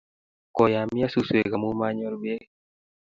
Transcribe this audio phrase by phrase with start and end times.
[0.55, 2.43] Koyamio suswek amu manyor beek